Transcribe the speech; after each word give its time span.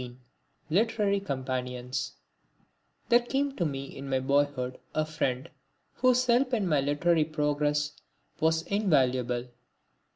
(19) 0.01 0.19
Literary 0.71 1.19
Companions 1.19 2.13
There 3.09 3.19
came 3.19 3.55
to 3.55 3.63
me 3.65 3.85
in 3.95 4.09
my 4.09 4.19
boyhood 4.19 4.79
a 4.95 5.05
friend 5.05 5.47
whose 5.93 6.25
help 6.25 6.55
in 6.55 6.65
my 6.67 6.81
literary 6.81 7.23
progress 7.25 7.91
was 8.39 8.63
invaluable. 8.63 9.49